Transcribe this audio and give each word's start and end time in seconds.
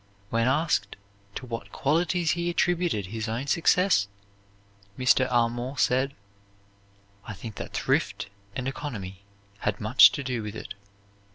When 0.31 0.47
asked 0.47 0.95
to 1.35 1.45
what 1.45 1.71
qualities 1.71 2.31
he 2.31 2.49
attributed 2.49 3.05
his 3.05 3.29
own 3.29 3.45
success, 3.45 4.07
Mr. 4.97 5.31
Armour 5.31 5.77
said: 5.77 6.15
"I 7.27 7.33
think 7.35 7.53
that 7.57 7.73
thrift 7.73 8.25
and 8.55 8.67
economy 8.67 9.21
had 9.59 9.79
much 9.79 10.11
to 10.13 10.23
do 10.23 10.41
with 10.41 10.55
it. 10.55 10.73